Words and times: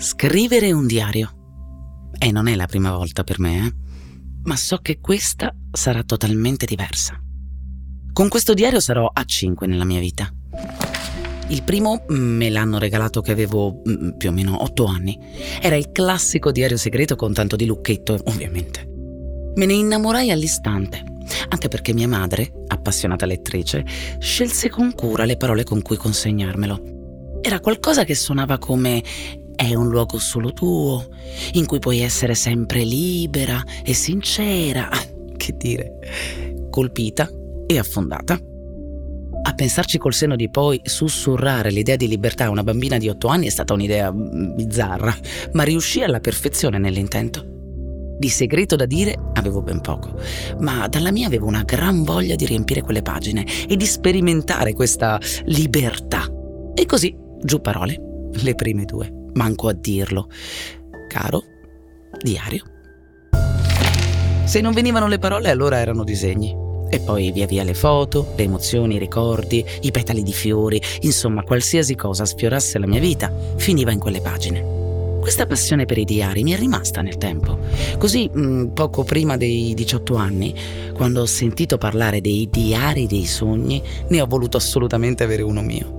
Scrivere 0.00 0.70
un 0.70 0.86
diario. 0.86 2.10
E 2.16 2.30
non 2.30 2.46
è 2.46 2.54
la 2.54 2.66
prima 2.66 2.94
volta 2.94 3.24
per 3.24 3.40
me, 3.40 3.66
eh? 3.66 3.74
ma 4.44 4.54
so 4.54 4.76
che 4.76 5.00
questa 5.00 5.52
sarà 5.72 6.04
totalmente 6.04 6.66
diversa. 6.66 7.20
Con 8.12 8.28
questo 8.28 8.54
diario 8.54 8.78
sarò 8.78 9.10
a 9.12 9.24
5 9.24 9.66
nella 9.66 9.84
mia 9.84 9.98
vita. 9.98 10.32
Il 11.48 11.64
primo 11.64 12.04
me 12.10 12.48
l'hanno 12.48 12.78
regalato 12.78 13.20
che 13.20 13.32
avevo 13.32 13.82
mm, 13.88 14.10
più 14.10 14.28
o 14.28 14.32
meno 14.32 14.62
8 14.62 14.84
anni. 14.84 15.18
Era 15.60 15.74
il 15.74 15.90
classico 15.90 16.52
diario 16.52 16.76
segreto 16.76 17.16
con 17.16 17.32
tanto 17.32 17.56
di 17.56 17.66
lucchetto, 17.66 18.16
ovviamente. 18.26 18.88
Me 19.56 19.66
ne 19.66 19.72
innamorai 19.72 20.30
all'istante, 20.30 21.02
anche 21.48 21.66
perché 21.66 21.92
mia 21.92 22.06
madre, 22.06 22.52
appassionata 22.68 23.26
lettrice, 23.26 23.84
scelse 24.20 24.70
con 24.70 24.94
cura 24.94 25.24
le 25.24 25.36
parole 25.36 25.64
con 25.64 25.82
cui 25.82 25.96
consegnarmelo. 25.96 27.40
Era 27.40 27.58
qualcosa 27.58 28.04
che 28.04 28.14
suonava 28.14 28.58
come 28.58 29.02
è 29.58 29.74
un 29.74 29.88
luogo 29.88 30.20
solo 30.20 30.52
tuo, 30.52 31.04
in 31.54 31.66
cui 31.66 31.80
puoi 31.80 31.98
essere 31.98 32.36
sempre 32.36 32.84
libera 32.84 33.60
e 33.82 33.92
sincera, 33.92 34.88
che 35.36 35.56
dire, 35.56 35.98
colpita 36.70 37.28
e 37.66 37.76
affondata. 37.76 38.38
A 39.42 39.52
pensarci 39.54 39.98
col 39.98 40.14
seno 40.14 40.36
di 40.36 40.48
poi, 40.48 40.80
sussurrare 40.84 41.72
l'idea 41.72 41.96
di 41.96 42.06
libertà 42.06 42.44
a 42.44 42.50
una 42.50 42.62
bambina 42.62 42.98
di 42.98 43.08
otto 43.08 43.26
anni 43.26 43.46
è 43.46 43.50
stata 43.50 43.72
un'idea 43.72 44.12
mm, 44.12 44.54
bizzarra, 44.54 45.12
ma 45.54 45.64
riuscì 45.64 46.04
alla 46.04 46.20
perfezione 46.20 46.78
nell'intento. 46.78 47.44
Di 48.16 48.28
segreto 48.28 48.76
da 48.76 48.86
dire 48.86 49.16
avevo 49.32 49.60
ben 49.60 49.80
poco, 49.80 50.20
ma 50.60 50.86
dalla 50.86 51.10
mia 51.10 51.26
avevo 51.26 51.46
una 51.46 51.64
gran 51.64 52.04
voglia 52.04 52.36
di 52.36 52.46
riempire 52.46 52.82
quelle 52.82 53.02
pagine 53.02 53.44
e 53.68 53.76
di 53.76 53.86
sperimentare 53.86 54.72
questa 54.72 55.20
libertà. 55.46 56.28
E 56.74 56.86
così, 56.86 57.16
giù 57.42 57.60
parole, 57.60 58.00
le 58.30 58.54
prime 58.54 58.84
due 58.84 59.17
manco 59.34 59.68
a 59.68 59.72
dirlo. 59.72 60.28
Caro 61.08 61.42
diario. 62.22 62.62
Se 64.44 64.60
non 64.60 64.72
venivano 64.72 65.08
le 65.08 65.18
parole, 65.18 65.50
allora 65.50 65.78
erano 65.78 66.04
disegni. 66.04 66.66
E 66.90 67.00
poi 67.00 67.32
via 67.32 67.46
via 67.46 67.64
le 67.64 67.74
foto, 67.74 68.32
le 68.34 68.44
emozioni, 68.44 68.94
i 68.94 68.98
ricordi, 68.98 69.62
i 69.82 69.90
petali 69.90 70.22
di 70.22 70.32
fiori, 70.32 70.80
insomma 71.02 71.42
qualsiasi 71.42 71.94
cosa 71.94 72.24
sfiorasse 72.24 72.78
la 72.78 72.86
mia 72.86 73.00
vita 73.00 73.30
finiva 73.56 73.92
in 73.92 73.98
quelle 73.98 74.22
pagine. 74.22 74.76
Questa 75.20 75.44
passione 75.44 75.84
per 75.84 75.98
i 75.98 76.04
diari 76.04 76.42
mi 76.42 76.52
è 76.52 76.56
rimasta 76.56 77.02
nel 77.02 77.18
tempo. 77.18 77.58
Così, 77.98 78.30
mm, 78.34 78.68
poco 78.68 79.04
prima 79.04 79.36
dei 79.36 79.74
18 79.74 80.14
anni, 80.14 80.54
quando 80.94 81.20
ho 81.20 81.26
sentito 81.26 81.76
parlare 81.76 82.22
dei 82.22 82.48
diari 82.50 83.06
dei 83.06 83.26
sogni, 83.26 83.82
ne 84.08 84.20
ho 84.22 84.26
voluto 84.26 84.56
assolutamente 84.56 85.22
avere 85.24 85.42
uno 85.42 85.60
mio. 85.60 85.97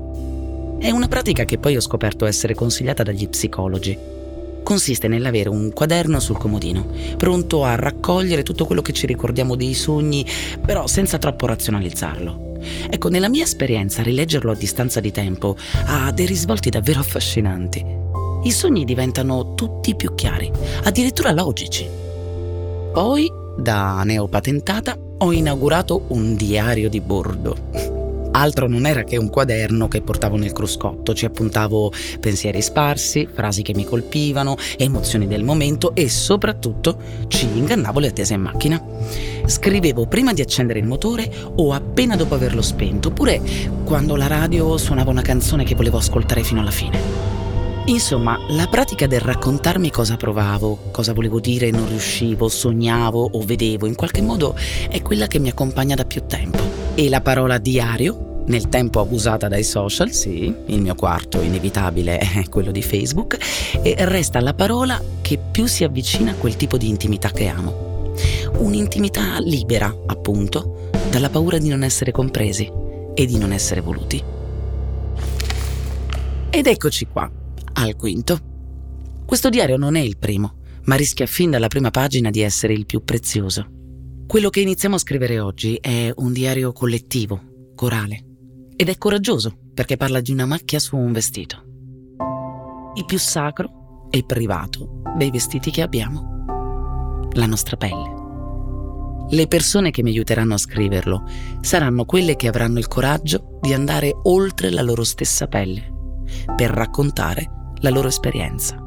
È 0.79 0.89
una 0.91 1.09
pratica 1.09 1.43
che 1.43 1.57
poi 1.57 1.75
ho 1.75 1.81
scoperto 1.81 2.25
essere 2.25 2.55
consigliata 2.55 3.03
dagli 3.03 3.27
psicologi. 3.27 3.97
Consiste 4.63 5.09
nell'avere 5.09 5.49
un 5.49 5.73
quaderno 5.73 6.21
sul 6.21 6.37
comodino, 6.37 6.87
pronto 7.17 7.65
a 7.65 7.75
raccogliere 7.75 8.43
tutto 8.43 8.65
quello 8.65 8.81
che 8.81 8.93
ci 8.93 9.05
ricordiamo 9.05 9.57
dei 9.57 9.73
sogni, 9.73 10.25
però 10.65 10.87
senza 10.87 11.17
troppo 11.17 11.47
razionalizzarlo. 11.47 12.55
Ecco, 12.89 13.09
nella 13.09 13.27
mia 13.27 13.43
esperienza, 13.43 14.03
rileggerlo 14.03 14.51
a 14.51 14.55
distanza 14.55 15.01
di 15.01 15.11
tempo 15.11 15.57
ha 15.85 16.13
dei 16.13 16.25
risvolti 16.25 16.69
davvero 16.69 17.01
affascinanti. 17.01 17.85
I 18.43 18.51
sogni 18.51 18.85
diventano 18.85 19.55
tutti 19.55 19.95
più 19.95 20.15
chiari, 20.15 20.49
addirittura 20.83 21.33
logici. 21.33 21.85
Poi, 22.93 23.29
da 23.57 24.01
neopatentata, 24.05 24.97
ho 25.17 25.33
inaugurato 25.33 26.05
un 26.07 26.35
diario 26.35 26.89
di 26.89 27.01
bordo. 27.01 27.98
Altro 28.39 28.69
non 28.69 28.85
era 28.85 29.03
che 29.03 29.17
un 29.17 29.29
quaderno 29.29 29.89
che 29.89 30.01
portavo 30.01 30.37
nel 30.37 30.53
cruscotto, 30.53 31.13
ci 31.13 31.25
appuntavo 31.25 31.91
pensieri 32.21 32.61
sparsi, 32.61 33.27
frasi 33.29 33.63
che 33.63 33.73
mi 33.75 33.83
colpivano, 33.83 34.55
emozioni 34.77 35.27
del 35.27 35.43
momento 35.43 35.93
e 35.93 36.07
soprattutto 36.07 36.97
ci 37.27 37.49
ingannavo 37.53 37.99
le 37.99 38.07
attese 38.07 38.35
in 38.35 38.41
macchina. 38.41 38.81
Scrivevo 39.45 40.07
prima 40.07 40.31
di 40.31 40.39
accendere 40.39 40.79
il 40.79 40.85
motore 40.85 41.29
o 41.55 41.73
appena 41.73 42.15
dopo 42.15 42.35
averlo 42.35 42.61
spento, 42.61 43.09
oppure 43.09 43.41
quando 43.83 44.15
la 44.15 44.27
radio 44.27 44.77
suonava 44.77 45.11
una 45.11 45.21
canzone 45.21 45.65
che 45.65 45.75
volevo 45.75 45.97
ascoltare 45.97 46.41
fino 46.41 46.61
alla 46.61 46.71
fine. 46.71 47.39
Insomma, 47.87 48.39
la 48.49 48.67
pratica 48.67 49.05
del 49.05 49.19
raccontarmi 49.19 49.91
cosa 49.91 50.15
provavo, 50.15 50.77
cosa 50.91 51.11
volevo 51.11 51.41
dire 51.41 51.67
e 51.67 51.71
non 51.71 51.89
riuscivo, 51.89 52.47
sognavo 52.47 53.31
o 53.33 53.41
vedevo, 53.43 53.85
in 53.85 53.95
qualche 53.95 54.21
modo 54.21 54.55
è 54.87 55.01
quella 55.01 55.27
che 55.27 55.39
mi 55.39 55.49
accompagna 55.49 55.95
da 55.95 56.05
più 56.05 56.23
tempo. 56.25 56.59
E 56.93 57.09
la 57.09 57.21
parola 57.21 57.57
diario, 57.57 58.27
nel 58.49 58.67
tempo 58.67 58.99
abusata 58.99 59.47
dai 59.47 59.63
social, 59.63 60.11
sì, 60.11 60.53
il 60.67 60.81
mio 60.81 60.95
quarto 60.95 61.39
inevitabile 61.41 62.17
è 62.19 62.49
quello 62.49 62.71
di 62.71 62.81
Facebook, 62.81 63.37
e 63.81 63.95
resta 63.99 64.39
la 64.41 64.53
parola 64.53 65.01
che 65.21 65.39
più 65.51 65.65
si 65.65 65.83
avvicina 65.83 66.31
a 66.31 66.35
quel 66.35 66.55
tipo 66.55 66.77
di 66.77 66.89
intimità 66.89 67.29
che 67.31 67.47
amo. 67.47 68.13
Un'intimità 68.57 69.39
libera, 69.39 69.95
appunto, 70.07 70.89
dalla 71.09 71.29
paura 71.29 71.57
di 71.57 71.69
non 71.69 71.83
essere 71.83 72.11
compresi 72.11 72.69
e 73.13 73.25
di 73.25 73.37
non 73.37 73.51
essere 73.51 73.81
voluti. 73.81 74.21
Ed 76.49 76.65
eccoci 76.65 77.05
qua 77.05 77.31
al 77.73 77.95
quinto. 77.95 78.47
Questo 79.25 79.49
diario 79.49 79.77
non 79.77 79.95
è 79.95 79.99
il 79.99 80.17
primo, 80.17 80.55
ma 80.85 80.95
rischia 80.95 81.27
fin 81.27 81.51
dalla 81.51 81.67
prima 81.67 81.91
pagina 81.91 82.31
di 82.31 82.41
essere 82.41 82.73
il 82.73 82.87
più 82.87 83.03
prezioso. 83.03 83.67
Quello 84.27 84.49
che 84.49 84.61
iniziamo 84.61 84.95
a 84.95 84.99
scrivere 84.99 85.39
oggi 85.39 85.77
è 85.79 86.11
un 86.15 86.33
diario 86.33 86.71
collettivo, 86.71 87.73
corale, 87.75 88.28
ed 88.81 88.87
è 88.87 88.97
coraggioso 88.97 89.57
perché 89.73 89.97
parla 89.97 90.21
di 90.21 90.31
una 90.31 90.45
macchia 90.45 90.79
su 90.79 90.95
un 90.95 91.11
vestito. 91.11 91.63
Il 92.93 93.03
più 93.03 93.19
sacro 93.19 94.07
e 94.09 94.23
privato 94.23 95.01
dei 95.17 95.31
vestiti 95.31 95.69
che 95.69 95.81
abbiamo, 95.81 97.27
la 97.33 97.45
nostra 97.45 97.75
pelle. 97.75 99.27
Le 99.31 99.47
persone 99.47 99.91
che 99.91 100.01
mi 100.01 100.11
aiuteranno 100.11 100.53
a 100.53 100.57
scriverlo 100.57 101.23
saranno 101.59 102.05
quelle 102.05 102.37
che 102.37 102.47
avranno 102.47 102.79
il 102.79 102.87
coraggio 102.87 103.59
di 103.59 103.73
andare 103.73 104.15
oltre 104.23 104.69
la 104.69 104.81
loro 104.81 105.03
stessa 105.03 105.47
pelle 105.47 106.23
per 106.55 106.69
raccontare 106.69 107.73
la 107.81 107.89
loro 107.89 108.07
esperienza, 108.07 108.81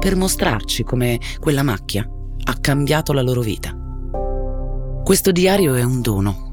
per 0.00 0.16
mostrarci 0.16 0.82
come 0.82 1.20
quella 1.38 1.62
macchia 1.62 2.04
ha 2.46 2.54
cambiato 2.60 3.12
la 3.12 3.22
loro 3.22 3.42
vita. 3.42 3.72
Questo 5.04 5.30
diario 5.30 5.76
è 5.76 5.84
un 5.84 6.00
dono 6.00 6.49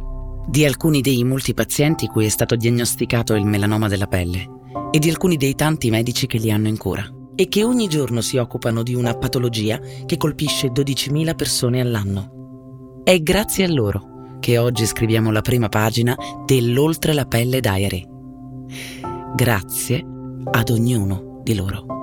di 0.47 0.63
alcuni 0.63 1.01
dei 1.01 1.23
molti 1.25 1.53
pazienti 1.53 2.07
cui 2.07 2.25
è 2.25 2.29
stato 2.29 2.55
diagnosticato 2.55 3.33
il 3.35 3.45
melanoma 3.45 3.89
della 3.89 4.07
pelle 4.07 4.47
e 4.91 4.99
di 4.99 5.09
alcuni 5.09 5.35
dei 5.35 5.55
tanti 5.55 5.89
medici 5.89 6.25
che 6.25 6.37
li 6.37 6.49
hanno 6.49 6.69
in 6.69 6.77
cura 6.77 7.05
e 7.35 7.49
che 7.49 7.63
ogni 7.63 7.87
giorno 7.87 8.21
si 8.21 8.37
occupano 8.37 8.81
di 8.81 8.95
una 8.95 9.13
patologia 9.13 9.79
che 10.05 10.17
colpisce 10.17 10.69
12.000 10.69 11.35
persone 11.35 11.81
all'anno. 11.81 13.01
È 13.03 13.19
grazie 13.19 13.65
a 13.65 13.71
loro 13.71 14.37
che 14.39 14.57
oggi 14.57 14.85
scriviamo 14.85 15.31
la 15.31 15.41
prima 15.41 15.67
pagina 15.69 16.15
dell'Oltre 16.45 17.13
la 17.13 17.25
pelle 17.25 17.59
Diary. 17.59 18.05
Grazie 19.35 20.05
ad 20.51 20.69
ognuno 20.69 21.41
di 21.43 21.55
loro. 21.55 21.96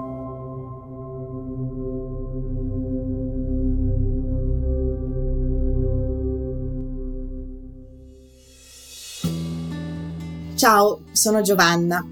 Ciao, 10.64 11.00
sono 11.12 11.42
Giovanna 11.42 12.02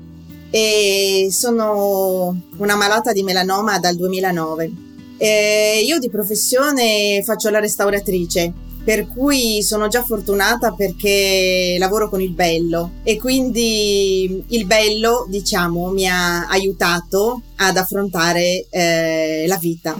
e 0.50 1.28
sono 1.30 2.38
una 2.58 2.76
malata 2.76 3.10
di 3.12 3.22
melanoma 3.22 3.78
dal 3.78 3.96
2009. 3.96 4.72
E 5.16 5.80
io 5.82 5.98
di 5.98 6.10
professione 6.10 7.22
faccio 7.24 7.48
la 7.48 7.60
restauratrice 7.60 8.52
per 8.84 9.08
cui 9.08 9.62
sono 9.62 9.88
già 9.88 10.02
fortunata 10.02 10.72
perché 10.72 11.76
lavoro 11.78 12.10
con 12.10 12.20
il 12.20 12.34
bello 12.34 12.90
e 13.04 13.16
quindi 13.16 14.44
il 14.48 14.66
bello, 14.66 15.24
diciamo, 15.30 15.88
mi 15.88 16.06
ha 16.06 16.46
aiutato 16.46 17.40
ad 17.56 17.78
affrontare 17.78 18.66
eh, 18.68 19.46
la 19.46 19.56
vita 19.56 19.96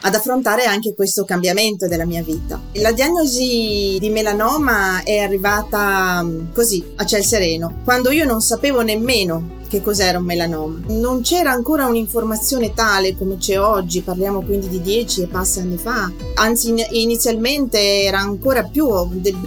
ad 0.00 0.14
affrontare 0.14 0.64
anche 0.64 0.94
questo 0.94 1.24
cambiamento 1.24 1.88
della 1.88 2.04
mia 2.04 2.22
vita. 2.22 2.60
La 2.74 2.92
diagnosi 2.92 3.96
di 3.98 4.10
melanoma 4.10 5.02
è 5.02 5.18
arrivata 5.18 6.22
mm, 6.22 6.52
così, 6.54 6.84
a 6.96 7.04
ciel 7.04 7.24
sereno, 7.24 7.80
quando 7.84 8.10
io 8.10 8.24
non 8.24 8.40
sapevo 8.40 8.82
nemmeno 8.82 9.56
che 9.68 9.82
cos'era 9.82 10.18
un 10.18 10.24
melanoma. 10.24 10.80
Non 10.88 11.20
c'era 11.20 11.50
ancora 11.50 11.86
un'informazione 11.86 12.72
tale 12.74 13.16
come 13.16 13.36
c'è 13.36 13.58
oggi, 13.60 14.00
parliamo 14.00 14.42
quindi 14.42 14.68
di 14.68 14.80
dieci 14.80 15.22
e 15.22 15.26
passi 15.26 15.60
anni 15.60 15.76
fa, 15.76 16.10
anzi 16.34 16.74
inizialmente 16.92 17.78
era 18.02 18.18
ancora 18.18 18.62
più, 18.62 18.88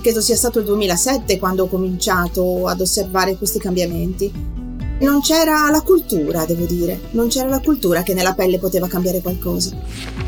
credo 0.01 0.21
sia 0.21 0.35
stato 0.35 0.59
il 0.59 0.65
2007 0.65 1.39
quando 1.39 1.63
ho 1.63 1.67
cominciato 1.67 2.67
ad 2.67 2.81
osservare 2.81 3.35
questi 3.35 3.59
cambiamenti. 3.59 4.59
Non 4.99 5.21
c'era 5.21 5.67
la 5.71 5.81
cultura, 5.81 6.45
devo 6.45 6.65
dire, 6.65 6.99
non 7.11 7.27
c'era 7.27 7.49
la 7.49 7.59
cultura 7.59 8.03
che 8.03 8.13
nella 8.13 8.35
pelle 8.35 8.59
poteva 8.59 8.87
cambiare 8.87 9.19
qualcosa. 9.19 10.20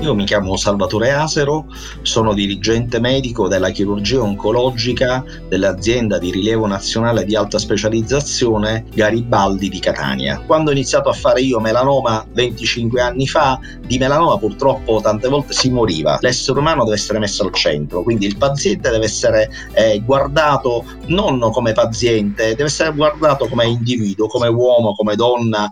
Io 0.00 0.14
mi 0.14 0.24
chiamo 0.24 0.56
Salvatore 0.56 1.10
Asero, 1.10 1.66
sono 2.02 2.34
dirigente 2.34 3.00
medico 3.00 3.48
della 3.48 3.70
chirurgia 3.70 4.20
oncologica 4.20 5.24
dell'azienda 5.48 6.18
di 6.18 6.30
rilievo 6.30 6.66
nazionale 6.66 7.24
di 7.24 7.34
alta 7.34 7.58
specializzazione 7.58 8.84
Garibaldi 8.94 9.68
di 9.70 9.80
Catania. 9.80 10.40
Quando 10.44 10.70
ho 10.70 10.72
iniziato 10.74 11.08
a 11.08 11.14
fare 11.14 11.40
io 11.40 11.60
melanoma 11.60 12.24
25 12.30 13.00
anni 13.00 13.26
fa, 13.26 13.58
di 13.84 13.96
melanoma 13.96 14.38
purtroppo 14.38 15.00
tante 15.00 15.28
volte 15.28 15.54
si 15.54 15.70
moriva. 15.70 16.18
L'essere 16.20 16.58
umano 16.58 16.84
deve 16.84 16.96
essere 16.96 17.18
messo 17.18 17.42
al 17.42 17.52
centro, 17.52 18.02
quindi 18.02 18.26
il 18.26 18.36
paziente 18.36 18.90
deve 18.90 19.06
essere 19.06 19.50
eh, 19.72 20.00
guardato 20.04 20.84
non 21.06 21.40
come 21.50 21.72
paziente, 21.72 22.48
deve 22.48 22.64
essere 22.64 22.92
guardato 22.92 23.48
come 23.48 23.66
individuo, 23.66 24.26
come 24.28 24.48
uomo, 24.48 24.94
come 24.94 25.16
donna. 25.16 25.68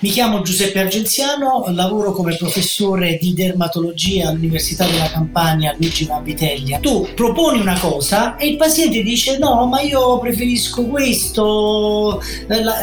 Mi 0.00 0.10
chiamo 0.10 0.42
Giuseppe 0.42 0.78
Argenziano, 0.78 1.64
lavoro 1.70 2.12
come 2.12 2.36
professore 2.36 3.18
di 3.20 3.34
dermatologia 3.34 4.28
all'Università 4.28 4.86
della 4.86 5.10
Campania 5.10 5.74
Luigi 5.76 6.04
Vanvitellia. 6.04 6.78
Tu 6.78 7.08
proponi 7.16 7.58
una 7.58 7.76
cosa 7.80 8.36
e 8.36 8.46
il 8.46 8.56
paziente 8.56 9.02
dice 9.02 9.38
no, 9.38 9.66
ma 9.66 9.80
io 9.80 10.20
preferisco 10.20 10.86
questo, 10.86 12.22
eh, 12.46 12.62
la, 12.62 12.76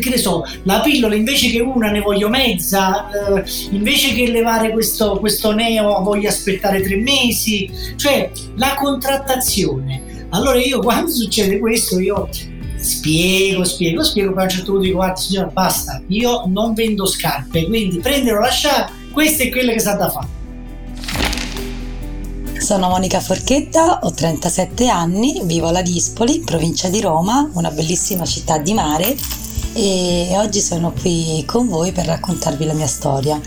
che 0.00 0.10
ne 0.10 0.18
so, 0.18 0.44
la 0.64 0.80
pillola 0.80 1.14
invece 1.14 1.48
che 1.48 1.60
una 1.60 1.90
ne 1.90 2.00
voglio 2.00 2.28
mezza, 2.28 3.08
eh, 3.10 3.42
invece 3.70 4.12
che 4.12 4.30
levare 4.30 4.70
questo, 4.70 5.18
questo 5.18 5.52
neo 5.52 6.02
voglio 6.02 6.28
aspettare 6.28 6.82
tre 6.82 6.96
mesi, 6.96 7.70
cioè 7.96 8.30
la 8.56 8.74
contrattazione. 8.74 10.26
Allora 10.32 10.60
io 10.60 10.80
quando 10.80 11.10
succede 11.10 11.58
questo 11.58 11.98
io 11.98 12.28
spiego, 12.80 13.64
spiego, 13.64 14.02
spiego, 14.02 14.32
poi 14.32 14.42
a 14.42 14.44
un 14.44 14.50
certo 14.50 14.72
punto 14.72 14.86
dico 14.86 14.96
guarda 14.96 15.16
signora 15.16 15.46
basta, 15.48 16.02
io 16.08 16.44
non 16.46 16.74
vendo 16.74 17.06
scarpe, 17.06 17.66
quindi 17.66 17.98
prendere 17.98 18.36
o 18.36 18.40
lasciare, 18.40 18.90
questo 19.12 19.42
è 19.42 19.50
quello 19.50 19.72
che 19.72 19.80
sa 19.80 19.94
da 19.94 20.10
fare. 20.10 20.38
Sono 22.58 22.88
Monica 22.88 23.20
Forchetta, 23.20 24.00
ho 24.02 24.12
37 24.12 24.88
anni, 24.88 25.40
vivo 25.44 25.68
a 25.68 25.72
Ladispoli, 25.72 26.36
in 26.36 26.44
provincia 26.44 26.88
di 26.88 27.00
Roma, 27.00 27.50
una 27.54 27.70
bellissima 27.70 28.24
città 28.24 28.58
di 28.58 28.74
mare 28.74 29.16
e 29.72 30.28
oggi 30.36 30.60
sono 30.60 30.92
qui 30.92 31.42
con 31.46 31.68
voi 31.68 31.92
per 31.92 32.06
raccontarvi 32.06 32.64
la 32.64 32.74
mia 32.74 32.86
storia. 32.86 33.40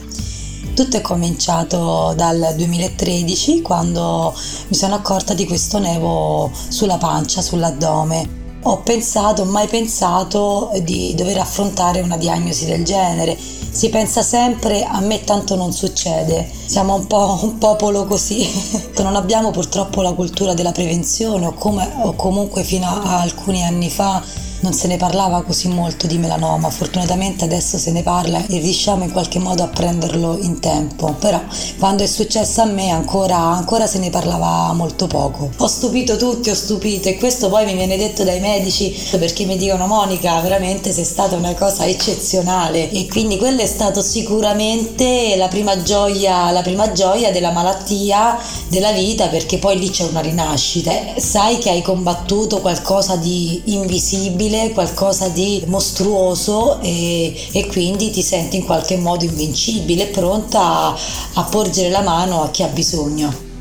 Tutto 0.74 0.98
è 0.98 1.02
cominciato 1.02 2.14
dal 2.18 2.54
2013 2.58 3.62
quando 3.62 4.34
mi 4.68 4.76
sono 4.76 4.96
accorta 4.96 5.34
di 5.34 5.46
questo 5.46 5.78
nevo 5.78 6.52
sulla 6.70 6.98
pancia, 6.98 7.42
sull'addome 7.42 8.42
ho 8.64 8.78
pensato, 8.78 9.46
mai 9.46 9.68
pensato 9.68 10.72
di 10.82 11.14
dover 11.16 11.38
affrontare 11.40 12.02
una 12.02 12.18
diagnosi 12.18 12.66
del 12.66 12.84
genere. 12.84 13.38
Si 13.38 13.90
pensa 13.90 14.22
sempre 14.22 14.84
a 14.84 15.00
me 15.00 15.24
tanto 15.24 15.56
non 15.56 15.74
succede, 15.74 16.50
siamo 16.66 16.94
un 16.94 17.08
po' 17.08 17.40
un 17.42 17.58
popolo 17.58 18.06
così, 18.06 18.48
non 19.02 19.16
abbiamo 19.16 19.50
purtroppo 19.52 20.02
la 20.02 20.14
cultura 20.14 20.54
della 20.54 20.72
prevenzione 20.72 21.48
o, 21.48 21.54
come, 21.54 21.92
o 22.04 22.14
comunque 22.14 22.64
fino 22.64 22.86
a 22.86 23.22
alcuni 23.22 23.64
anni 23.64 23.90
fa 23.90 24.22
non 24.64 24.72
se 24.74 24.88
ne 24.88 24.96
parlava 24.96 25.44
così 25.44 25.68
molto 25.68 26.08
di 26.08 26.18
melanoma, 26.18 26.70
fortunatamente 26.70 27.44
adesso 27.44 27.78
se 27.78 27.92
ne 27.92 28.02
parla 28.02 28.46
e 28.48 28.60
riusciamo 28.60 29.04
in 29.04 29.12
qualche 29.12 29.38
modo 29.38 29.62
a 29.62 29.68
prenderlo 29.68 30.38
in 30.40 30.62
tempo, 30.62 31.14
però 31.20 31.42
quando 31.78 32.04
è 32.04 32.08
successo 32.08 32.62
a 32.62 32.66
me 32.66 32.90
ancora, 32.90 33.38
ancora 33.38 33.88
se 33.88 34.00
ne 34.00 34.10
parlava 34.10 34.72
molto 34.72 35.06
poco. 35.08 35.50
Ho 35.58 35.68
stupito 35.68 36.16
tutti, 36.16 36.50
ho 36.50 36.56
stupito 36.56 37.10
e 37.10 37.18
questo 37.18 37.50
poi 37.50 37.66
mi 37.66 37.74
viene 37.74 37.98
detto 37.98 38.24
dai 38.24 38.40
medici 38.40 38.98
perché 39.18 39.44
mi 39.44 39.58
dicono 39.58 39.86
Monica 39.86 40.40
veramente 40.40 40.94
sei 40.94 41.04
stata 41.04 41.36
una 41.36 41.54
cosa 41.56 41.86
eccezionale. 41.86 42.90
E 42.90 43.06
quindi 43.08 43.38
quella 43.38 43.64
è 43.64 43.68
stata 43.68 44.02
sicuramente 44.02 45.36
la 45.36 45.50
prima 45.50 45.82
gioia, 45.82 46.52
la 46.52 46.62
prima 46.62 46.90
gioia 46.94 47.32
della 47.32 47.52
malattia, 47.52 48.40
della 48.70 48.94
vita 48.94 49.28
perché 49.28 49.58
poi 49.58 49.78
lì 49.78 49.90
c'è 49.90 50.06
una 50.06 50.22
rinascita, 50.22 50.92
sai 51.18 51.58
che 51.58 51.70
hai 51.70 51.82
combattuto 51.82 52.62
qualcosa 52.62 53.18
di 53.18 53.62
invisibile 53.66 54.52
incredibile, 54.54 54.72
qualcosa 54.72 55.30
di 55.30 55.64
mostruoso 55.68 56.80
e, 56.82 57.34
e 57.52 57.68
quindi 57.68 58.12
ti 58.12 58.22
senti 58.22 58.58
in 58.58 58.64
qualche 58.64 58.98
modo 58.98 59.26
invincibile, 59.26 60.06
pronta 60.08 60.60
a, 60.60 60.98
a 61.34 61.44
porgere 61.44 61.90
la 61.90 62.02
mano 62.02 62.44
a 62.44 62.50
chi 62.52 62.64
ha 62.64 62.68
bisogno. 62.68 63.52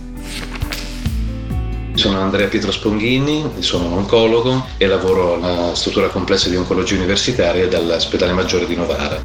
Sono 1.95 2.21
Andrea 2.21 2.49
Pietro 2.49 2.73
Sponghini, 2.73 3.45
sono 3.59 3.87
un 3.87 3.93
oncologo 3.93 4.65
e 4.79 4.87
lavoro 4.87 5.35
alla 5.35 5.75
struttura 5.75 6.09
complessa 6.09 6.49
di 6.49 6.57
oncologia 6.57 6.95
universitaria 6.95 7.69
dell'ospedale 7.69 8.33
maggiore 8.33 8.67
di 8.67 8.77
Novara. 8.77 9.21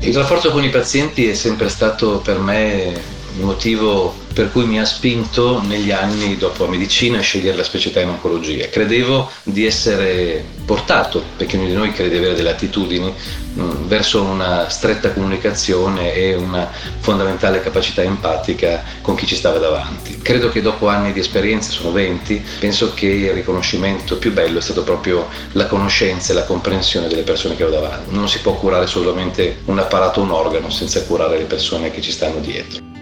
Il 0.00 0.14
rapporto 0.14 0.50
con 0.50 0.62
i 0.62 0.70
pazienti 0.70 1.28
è 1.28 1.34
sempre 1.34 1.68
stato 1.68 2.18
per 2.18 2.38
me 2.38 2.92
il 3.36 3.44
motivo 3.44 4.14
per 4.34 4.50
cui 4.50 4.66
mi 4.66 4.80
ha 4.80 4.84
spinto 4.84 5.62
negli 5.62 5.92
anni 5.92 6.36
dopo 6.36 6.64
la 6.64 6.70
medicina 6.70 7.18
a 7.18 7.22
scegliere 7.22 7.56
la 7.56 7.62
specialità 7.62 8.00
in 8.00 8.08
oncologia. 8.08 8.68
Credevo 8.68 9.30
di 9.44 9.64
essere 9.64 10.44
portato, 10.64 11.22
perché 11.36 11.56
ognuno 11.56 11.70
di 11.70 11.76
noi 11.76 11.92
crede 11.92 12.10
di 12.10 12.16
avere 12.16 12.34
delle 12.34 12.50
attitudini, 12.50 13.14
mm, 13.56 13.86
verso 13.86 14.22
una 14.22 14.68
stretta 14.68 15.12
comunicazione 15.12 16.14
e 16.14 16.34
una 16.34 16.68
fondamentale 16.98 17.62
capacità 17.62 18.02
empatica 18.02 18.82
con 19.00 19.14
chi 19.14 19.26
ci 19.26 19.36
stava 19.36 19.58
davanti. 19.58 20.18
Credo 20.20 20.50
che 20.50 20.60
dopo 20.60 20.88
anni 20.88 21.12
di 21.12 21.20
esperienza, 21.20 21.70
sono 21.70 21.92
20, 21.92 22.44
penso 22.58 22.92
che 22.92 23.06
il 23.06 23.32
riconoscimento 23.32 24.16
più 24.16 24.32
bello 24.32 24.58
è 24.58 24.62
stato 24.62 24.82
proprio 24.82 25.28
la 25.52 25.66
conoscenza 25.66 26.32
e 26.32 26.34
la 26.34 26.44
comprensione 26.44 27.06
delle 27.06 27.22
persone 27.22 27.54
che 27.54 27.62
ho 27.62 27.70
davanti. 27.70 28.12
Non 28.12 28.28
si 28.28 28.40
può 28.40 28.54
curare 28.54 28.88
solamente 28.88 29.58
un 29.66 29.78
apparato, 29.78 30.20
un 30.20 30.32
organo, 30.32 30.70
senza 30.70 31.02
curare 31.04 31.38
le 31.38 31.44
persone 31.44 31.92
che 31.92 32.00
ci 32.00 32.10
stanno 32.10 32.40
dietro. 32.40 32.93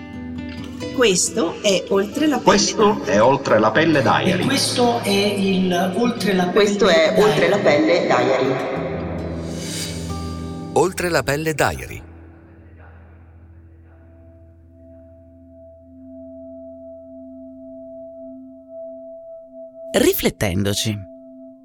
Questo 0.95 1.61
è 1.63 1.85
Oltre 1.89 2.27
la 2.27 2.37
pelle. 2.37 2.45
Questo 2.45 3.03
è 3.05 3.21
Oltre 3.23 3.59
la 3.59 3.71
pelle 3.71 4.03
Diary. 4.03 4.31
E 4.31 4.45
questo 4.45 5.01
è 5.01 5.09
il 5.11 5.93
Oltre 5.97 6.35
la 6.35 6.45
pelle 6.45 6.53
Questo 6.53 6.89
è 6.89 7.15
Diary. 7.15 7.23
Oltre 7.23 7.49
la 7.49 7.59
pelle 7.59 8.03
Diary. 8.03 8.81
Oltre 10.75 11.09
la 11.09 11.23
pelle 11.23 11.55
Diary. 11.55 12.03
Riflettendoci, 19.93 20.99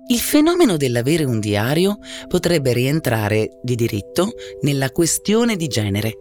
il 0.08 0.20
fenomeno 0.20 0.78
dell'avere 0.78 1.26
un 1.26 1.40
diario 1.40 2.00
potrebbe 2.28 2.74
rientrare 2.74 3.60
di 3.62 3.76
diritto 3.76 4.32
nella 4.62 4.90
questione 4.92 5.56
di 5.56 5.68
genere 5.68 6.14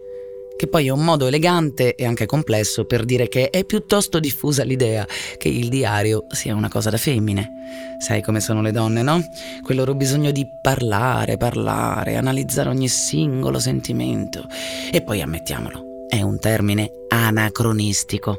che 0.56 0.66
poi 0.66 0.86
è 0.86 0.90
un 0.90 1.04
modo 1.04 1.26
elegante 1.26 1.94
e 1.94 2.04
anche 2.04 2.26
complesso 2.26 2.84
per 2.84 3.04
dire 3.04 3.28
che 3.28 3.50
è 3.50 3.64
piuttosto 3.64 4.18
diffusa 4.18 4.64
l'idea 4.64 5.06
che 5.36 5.48
il 5.48 5.68
diario 5.68 6.26
sia 6.30 6.54
una 6.54 6.68
cosa 6.68 6.90
da 6.90 6.96
femmine. 6.96 7.52
Sai 7.98 8.22
come 8.22 8.40
sono 8.40 8.62
le 8.62 8.72
donne, 8.72 9.02
no? 9.02 9.20
Quel 9.62 9.76
loro 9.76 9.94
bisogno 9.94 10.30
di 10.30 10.46
parlare, 10.60 11.36
parlare, 11.36 12.16
analizzare 12.16 12.68
ogni 12.68 12.88
singolo 12.88 13.58
sentimento. 13.58 14.46
E 14.90 15.02
poi 15.02 15.22
ammettiamolo, 15.22 16.06
è 16.08 16.22
un 16.22 16.38
termine 16.38 16.90
anacronistico. 17.08 18.38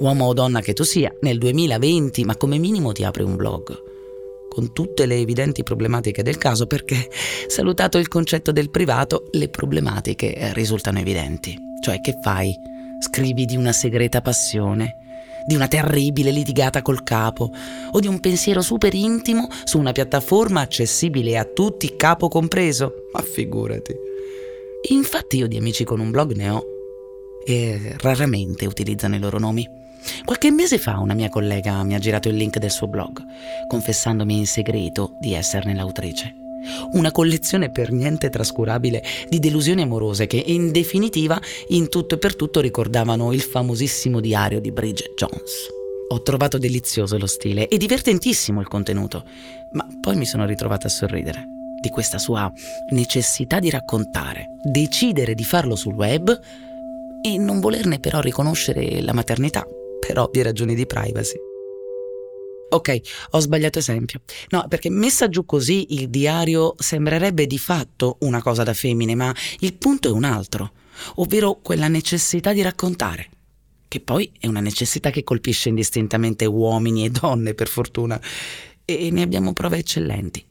Uomo 0.00 0.26
o 0.26 0.32
donna 0.32 0.60
che 0.60 0.74
tu 0.74 0.84
sia, 0.84 1.12
nel 1.20 1.38
2020, 1.38 2.24
ma 2.24 2.36
come 2.36 2.58
minimo 2.58 2.92
ti 2.92 3.04
apri 3.04 3.24
un 3.24 3.36
blog 3.36 3.96
con 4.58 4.72
tutte 4.72 5.06
le 5.06 5.14
evidenti 5.14 5.62
problematiche 5.62 6.24
del 6.24 6.36
caso 6.36 6.66
perché, 6.66 7.08
salutato 7.46 7.96
il 7.96 8.08
concetto 8.08 8.50
del 8.50 8.70
privato, 8.70 9.28
le 9.30 9.48
problematiche 9.48 10.50
risultano 10.52 10.98
evidenti. 10.98 11.56
Cioè, 11.80 12.00
che 12.00 12.18
fai? 12.20 12.58
Scrivi 12.98 13.44
di 13.44 13.54
una 13.54 13.70
segreta 13.70 14.20
passione, 14.20 14.96
di 15.46 15.54
una 15.54 15.68
terribile 15.68 16.32
litigata 16.32 16.82
col 16.82 17.04
capo 17.04 17.52
o 17.92 18.00
di 18.00 18.08
un 18.08 18.18
pensiero 18.18 18.60
super 18.60 18.94
intimo 18.94 19.46
su 19.62 19.78
una 19.78 19.92
piattaforma 19.92 20.60
accessibile 20.60 21.38
a 21.38 21.44
tutti, 21.44 21.94
capo 21.94 22.26
compreso? 22.26 23.06
Ma 23.12 23.22
figurati. 23.22 23.94
Infatti 24.88 25.36
io 25.36 25.46
di 25.46 25.56
amici 25.56 25.84
con 25.84 26.00
un 26.00 26.10
blog 26.10 26.32
ne 26.34 26.50
ho 26.50 26.64
e 27.44 27.94
raramente 27.98 28.66
utilizzano 28.66 29.14
i 29.14 29.20
loro 29.20 29.38
nomi. 29.38 29.77
Qualche 30.24 30.50
mese 30.50 30.78
fa 30.78 30.98
una 30.98 31.14
mia 31.14 31.28
collega 31.28 31.82
mi 31.82 31.94
ha 31.94 31.98
girato 31.98 32.28
il 32.28 32.36
link 32.36 32.58
del 32.58 32.70
suo 32.70 32.86
blog, 32.86 33.24
confessandomi 33.66 34.36
in 34.36 34.46
segreto 34.46 35.16
di 35.18 35.34
esserne 35.34 35.74
l'autrice. 35.74 36.34
Una 36.92 37.12
collezione 37.12 37.70
per 37.70 37.92
niente 37.92 38.30
trascurabile 38.30 39.02
di 39.28 39.38
delusioni 39.38 39.82
amorose 39.82 40.26
che 40.26 40.42
in 40.44 40.70
definitiva 40.72 41.40
in 41.68 41.88
tutto 41.88 42.16
e 42.16 42.18
per 42.18 42.36
tutto 42.36 42.60
ricordavano 42.60 43.32
il 43.32 43.40
famosissimo 43.40 44.20
diario 44.20 44.60
di 44.60 44.72
Bridget 44.72 45.14
Jones. 45.14 45.68
Ho 46.10 46.22
trovato 46.22 46.58
delizioso 46.58 47.18
lo 47.18 47.26
stile 47.26 47.68
e 47.68 47.76
divertentissimo 47.76 48.60
il 48.60 48.68
contenuto, 48.68 49.24
ma 49.72 49.86
poi 50.00 50.16
mi 50.16 50.26
sono 50.26 50.46
ritrovata 50.46 50.86
a 50.86 50.90
sorridere 50.90 51.46
di 51.80 51.90
questa 51.90 52.18
sua 52.18 52.50
necessità 52.90 53.60
di 53.60 53.70
raccontare, 53.70 54.56
decidere 54.62 55.34
di 55.34 55.44
farlo 55.44 55.76
sul 55.76 55.94
web 55.94 56.40
e 57.22 57.38
non 57.38 57.60
volerne 57.60 58.00
però 58.00 58.20
riconoscere 58.20 59.00
la 59.00 59.12
maternità 59.12 59.64
per 60.08 60.18
ovvie 60.18 60.42
ragioni 60.42 60.74
di 60.74 60.86
privacy. 60.86 61.36
Ok, 62.70 63.00
ho 63.32 63.40
sbagliato 63.40 63.78
esempio. 63.78 64.22
No, 64.48 64.64
perché 64.66 64.88
messa 64.88 65.28
giù 65.28 65.44
così 65.44 65.94
il 66.00 66.08
diario 66.08 66.74
sembrerebbe 66.78 67.46
di 67.46 67.58
fatto 67.58 68.16
una 68.20 68.40
cosa 68.40 68.62
da 68.62 68.72
femmine, 68.72 69.14
ma 69.14 69.34
il 69.60 69.74
punto 69.74 70.08
è 70.08 70.10
un 70.10 70.24
altro. 70.24 70.72
ovvero 71.16 71.60
quella 71.62 71.86
necessità 71.86 72.52
di 72.52 72.60
raccontare, 72.60 73.28
che 73.86 74.00
poi 74.00 74.32
è 74.40 74.48
una 74.48 74.58
necessità 74.58 75.10
che 75.10 75.22
colpisce 75.22 75.68
indistintamente 75.68 76.44
uomini 76.44 77.04
e 77.04 77.10
donne, 77.10 77.54
per 77.54 77.68
fortuna, 77.68 78.20
e 78.84 79.10
ne 79.12 79.22
abbiamo 79.22 79.52
prove 79.52 79.78
eccellenti. 79.78 80.44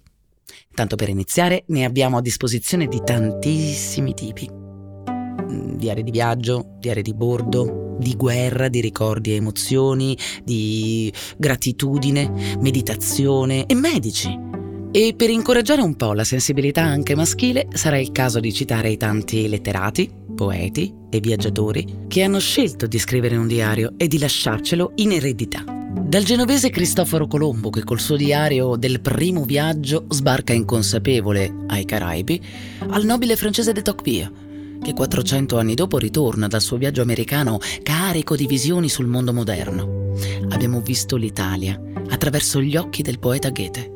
Tanto 0.74 0.96
per 0.96 1.10
iniziare, 1.10 1.64
ne 1.68 1.84
abbiamo 1.84 2.18
a 2.18 2.22
disposizione 2.22 2.88
di 2.88 3.02
tantissimi 3.04 4.14
tipi. 4.14 4.50
Mm, 4.50 5.76
diari 5.76 6.04
di 6.04 6.12
viaggio, 6.12 6.78
diari 6.80 7.02
di 7.02 7.14
bordo, 7.14 7.87
di 7.98 8.16
guerra, 8.16 8.68
di 8.68 8.82
ricordi 8.82 9.32
e 9.32 9.36
emozioni, 9.36 10.18
di 10.44 11.12
gratitudine, 11.38 12.58
meditazione 12.60 13.66
e 13.66 13.76
medici. 13.76 14.46
E 14.92 15.14
per 15.16 15.30
incoraggiare 15.30 15.82
un 15.82 15.96
po' 15.96 16.14
la 16.14 16.24
sensibilità 16.24 16.82
anche 16.82 17.16
maschile 17.16 17.68
sarà 17.74 17.98
il 17.98 18.12
caso 18.12 18.40
di 18.40 18.54
citare 18.54 18.90
i 18.90 18.98
tanti 18.98 19.48
letterati, 19.48 20.10
poeti 20.36 20.94
e 21.10 21.20
viaggiatori 21.20 22.06
che 22.08 22.24
hanno 22.24 22.40
scelto 22.40 22.88
di 22.88 22.98
scrivere 22.98 23.36
un 23.36 23.48
diario 23.48 23.94
e 23.98 24.08
di 24.08 24.18
lasciarcelo 24.18 24.94
in 24.96 25.12
eredità. 25.12 25.64
Dal 25.68 26.24
genovese 26.24 26.70
Cristoforo 26.70 27.28
Colombo 27.28 27.70
che 27.70 27.84
col 27.84 28.00
suo 28.00 28.16
diario 28.16 28.76
del 28.76 29.02
primo 29.02 29.44
viaggio 29.44 30.06
sbarca 30.10 30.54
inconsapevole 30.54 31.54
ai 31.68 31.86
Caraibi, 31.86 32.42
al 32.88 33.04
nobile 33.04 33.36
francese 33.36 33.74
de 33.74 33.82
Tocqueville 33.82 34.46
che 34.82 34.94
400 34.94 35.58
anni 35.58 35.74
dopo 35.74 35.98
ritorna 35.98 36.48
dal 36.48 36.62
suo 36.62 36.78
viaggio 36.78 37.02
americano 37.02 37.60
carico 37.84 38.36
di 38.36 38.48
visioni 38.48 38.90
sul 38.90 39.08
mondo 39.08 39.34
moderno. 39.34 40.14
Abbiamo 40.50 40.82
visto 40.82 41.16
l'Italia 41.16 41.80
attraverso 42.10 42.62
gli 42.62 42.76
occhi 42.76 43.02
del 43.02 43.20
poeta 43.20 43.50
Goethe 43.50 43.92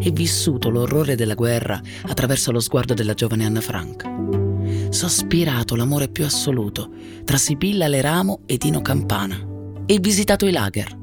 e 0.00 0.10
vissuto 0.12 0.70
l'orrore 0.70 1.14
della 1.14 1.34
guerra 1.34 1.80
attraverso 2.02 2.52
lo 2.52 2.60
sguardo 2.60 2.94
della 2.94 3.14
giovane 3.14 3.44
Anna 3.44 3.60
Frank. 3.60 4.04
Sospirato 4.90 5.76
l'amore 5.76 6.08
più 6.08 6.24
assoluto 6.24 6.90
tra 7.24 7.36
Sibilla 7.36 7.86
Leramo 7.88 8.40
e 8.46 8.56
Dino 8.56 8.80
Campana 8.80 9.38
e 9.84 9.98
visitato 9.98 10.46
i 10.46 10.52
lager 10.52 10.96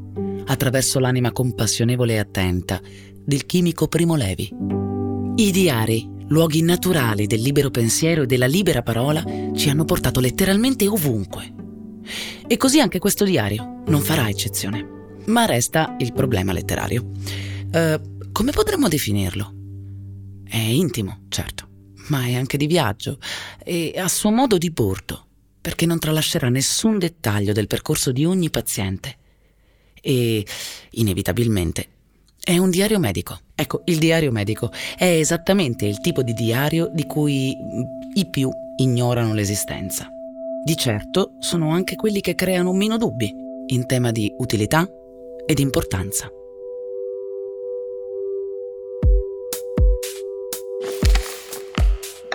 attraverso 0.45 0.99
l'anima 0.99 1.31
compassionevole 1.31 2.13
e 2.13 2.17
attenta 2.17 2.79
del 3.23 3.45
chimico 3.45 3.87
Primo 3.87 4.15
Levi. 4.15 4.49
I 5.35 5.51
diari 5.51 6.13
luoghi 6.27 6.61
naturali 6.61 7.27
del 7.27 7.41
libero 7.41 7.69
pensiero 7.69 8.23
e 8.23 8.25
della 8.25 8.47
libera 8.47 8.81
parola 8.81 9.23
ci 9.55 9.69
hanno 9.69 9.85
portato 9.85 10.19
letteralmente 10.19 10.87
ovunque. 10.87 11.53
E 12.47 12.57
così 12.57 12.79
anche 12.79 12.99
questo 12.99 13.25
diario 13.25 13.81
non 13.87 14.01
farà 14.01 14.29
eccezione. 14.29 14.93
Ma 15.25 15.45
resta 15.45 15.95
il 15.99 16.13
problema 16.13 16.53
letterario. 16.53 17.09
Uh, 17.71 18.29
come 18.31 18.51
potremmo 18.51 18.87
definirlo? 18.87 19.53
È 20.47 20.57
intimo, 20.57 21.21
certo, 21.29 21.67
ma 22.09 22.25
è 22.25 22.35
anche 22.35 22.57
di 22.57 22.67
viaggio 22.67 23.17
e 23.63 23.93
a 23.97 24.07
suo 24.07 24.29
modo 24.29 24.57
di 24.57 24.69
bordo, 24.69 25.25
perché 25.59 25.85
non 25.87 25.97
tralascerà 25.97 26.49
nessun 26.49 26.99
dettaglio 26.99 27.53
del 27.53 27.67
percorso 27.67 28.11
di 28.11 28.23
ogni 28.25 28.51
paziente. 28.51 29.17
E, 30.01 30.45
inevitabilmente, 30.91 31.87
è 32.45 32.59
un 32.59 32.69
diario 32.69 32.99
medico. 32.99 33.39
Ecco, 33.55 33.81
il 33.85 33.97
diario 33.97 34.31
medico 34.31 34.71
è 34.95 35.05
esattamente 35.05 35.87
il 35.87 35.99
tipo 35.99 36.21
di 36.21 36.33
diario 36.33 36.91
di 36.93 37.07
cui 37.07 37.57
i 38.13 38.25
più 38.27 38.51
ignorano 38.77 39.33
l'esistenza. 39.33 40.07
Di 40.63 40.77
certo 40.77 41.33
sono 41.39 41.71
anche 41.71 41.95
quelli 41.95 42.21
che 42.21 42.35
creano 42.35 42.71
meno 42.71 42.97
dubbi 42.97 43.33
in 43.67 43.87
tema 43.87 44.11
di 44.11 44.31
utilità 44.37 44.87
ed 45.47 45.57
importanza. 45.57 46.29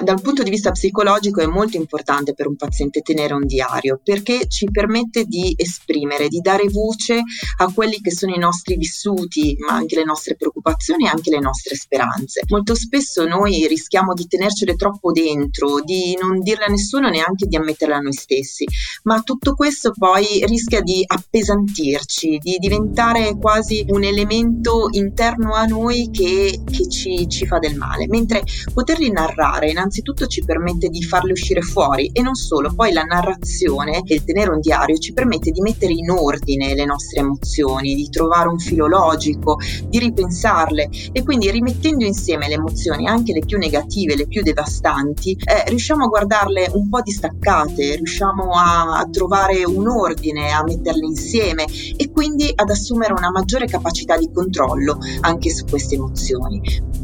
Dal 0.02 0.20
punto 0.20 0.42
di 0.42 0.50
vista 0.50 0.70
psicologico 0.70 1.40
è 1.40 1.46
molto 1.46 1.76
importante 1.76 2.34
per 2.34 2.46
un 2.46 2.56
paziente 2.56 3.00
tenere 3.00 3.34
un 3.34 3.46
diario 3.46 4.00
perché 4.02 4.46
ci 4.48 4.66
permette 4.70 5.24
di 5.24 5.54
esprimere, 5.56 6.28
di 6.28 6.40
dare 6.40 6.68
voce 6.68 7.22
a 7.58 7.72
quelli 7.72 8.00
che 8.00 8.10
sono 8.10 8.34
i 8.34 8.38
nostri 8.38 8.76
vissuti, 8.76 9.56
ma 9.58 9.74
anche 9.74 9.96
le 9.96 10.04
nostre 10.04 10.36
preoccupazioni 10.36 11.04
e 11.04 11.08
anche 11.08 11.30
le 11.30 11.40
nostre 11.40 11.74
speranze. 11.74 12.42
Molto 12.48 12.74
spesso 12.74 13.26
noi 13.26 13.66
rischiamo 13.66 14.14
di 14.14 14.26
tenercele 14.26 14.74
troppo 14.74 15.12
dentro, 15.12 15.80
di 15.82 16.16
non 16.20 16.40
dirle 16.40 16.64
a 16.64 16.70
nessuno 16.70 17.08
neanche 17.08 17.46
di 17.46 17.56
ammetterle 17.56 17.94
a 17.94 17.98
noi 17.98 18.12
stessi, 18.12 18.64
ma 19.04 19.20
tutto 19.20 19.54
questo 19.54 19.92
poi 19.96 20.44
rischia 20.46 20.80
di 20.80 21.04
appesantirci, 21.06 22.38
di 22.38 22.56
diventare 22.58 23.36
quasi 23.38 23.84
un 23.88 24.04
elemento 24.04 24.88
interno 24.92 25.54
a 25.54 25.64
noi 25.64 26.08
che, 26.10 26.60
che 26.70 26.88
ci, 26.88 27.28
ci 27.28 27.46
fa 27.46 27.58
del 27.58 27.76
male, 27.76 28.06
mentre 28.08 28.42
poterli 28.72 29.10
narrare 29.10 29.70
innanzitutto 29.70 29.88
innanzitutto 29.90 30.26
ci 30.26 30.44
permette 30.44 30.88
di 30.88 31.02
farle 31.02 31.32
uscire 31.32 31.60
fuori 31.62 32.10
e 32.12 32.22
non 32.22 32.34
solo, 32.34 32.72
poi 32.72 32.92
la 32.92 33.02
narrazione 33.02 34.02
e 34.06 34.14
il 34.14 34.24
tenere 34.24 34.50
un 34.50 34.60
diario 34.60 34.96
ci 34.98 35.12
permette 35.12 35.50
di 35.50 35.60
mettere 35.60 35.92
in 35.92 36.10
ordine 36.10 36.74
le 36.76 36.84
nostre 36.84 37.20
emozioni, 37.20 37.96
di 37.96 38.08
trovare 38.08 38.48
un 38.48 38.58
filo 38.58 38.86
logico, 38.86 39.58
di 39.88 39.98
ripensarle 39.98 40.88
e 41.10 41.24
quindi 41.24 41.50
rimettendo 41.50 42.04
insieme 42.04 42.46
le 42.46 42.54
emozioni, 42.54 43.08
anche 43.08 43.32
le 43.32 43.40
più 43.40 43.58
negative, 43.58 44.14
le 44.14 44.28
più 44.28 44.42
devastanti, 44.42 45.32
eh, 45.32 45.68
riusciamo 45.68 46.04
a 46.04 46.08
guardarle 46.08 46.70
un 46.74 46.88
po' 46.88 47.00
distaccate, 47.00 47.96
riusciamo 47.96 48.52
a 48.52 49.08
trovare 49.10 49.64
un 49.64 49.88
ordine, 49.88 50.52
a 50.52 50.62
metterle 50.62 51.04
insieme 51.04 51.64
e 51.96 52.10
quindi 52.12 52.52
ad 52.54 52.70
assumere 52.70 53.12
una 53.12 53.32
maggiore 53.32 53.66
capacità 53.66 54.16
di 54.16 54.30
controllo 54.32 54.98
anche 55.22 55.50
su 55.50 55.64
queste 55.64 55.96
emozioni. 55.96 56.99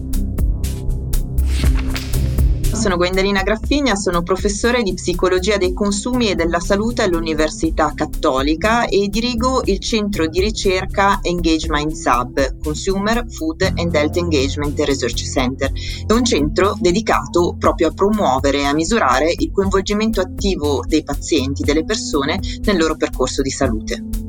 Sono 2.76 2.98
Gwendalina 2.98 3.42
Graffigna, 3.42 3.96
sono 3.96 4.22
professore 4.22 4.82
di 4.82 4.92
psicologia 4.92 5.56
dei 5.56 5.72
consumi 5.72 6.28
e 6.28 6.34
della 6.34 6.60
salute 6.60 7.02
all'Università 7.02 7.92
Cattolica 7.94 8.86
e 8.86 9.08
dirigo 9.08 9.62
il 9.64 9.80
centro 9.80 10.28
di 10.28 10.40
ricerca 10.40 11.18
Engagement 11.22 11.92
Hub, 12.04 12.58
Consumer, 12.62 13.24
Food 13.28 13.72
and 13.76 13.92
Health 13.92 14.16
Engagement 14.18 14.78
Research 14.78 15.24
Center. 15.24 15.72
È 16.06 16.12
un 16.12 16.24
centro 16.24 16.76
dedicato 16.78 17.56
proprio 17.58 17.88
a 17.88 17.92
promuovere 17.92 18.60
e 18.60 18.64
a 18.64 18.74
misurare 18.74 19.32
il 19.36 19.50
coinvolgimento 19.50 20.20
attivo 20.20 20.84
dei 20.86 21.02
pazienti, 21.02 21.64
delle 21.64 21.84
persone 21.84 22.38
nel 22.62 22.76
loro 22.76 22.94
percorso 22.94 23.42
di 23.42 23.50
salute. 23.50 24.25